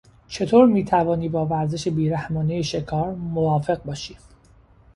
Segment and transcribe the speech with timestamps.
[0.27, 4.17] چطور میتوانی با ورزش بیرحمانهی شکار موافق باشی؟